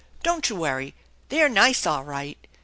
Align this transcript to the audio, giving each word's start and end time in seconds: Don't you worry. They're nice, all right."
Don't 0.23 0.49
you 0.49 0.55
worry. 0.55 0.95
They're 1.29 1.47
nice, 1.47 1.85
all 1.85 2.03
right." 2.03 2.47